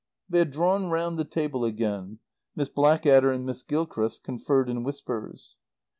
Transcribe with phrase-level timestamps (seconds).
[0.27, 2.17] They had drawn round the table again.
[2.55, 5.59] Miss Blackadder and Miss Gilchrist conferred in whispers.